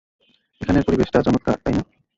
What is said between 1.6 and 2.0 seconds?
তাই না?